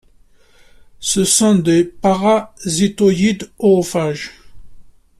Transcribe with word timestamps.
Ce 0.99 1.23
sont 1.23 1.53
des 1.53 1.83
parasitoïdes 1.83 3.51
oophages. 3.59 4.31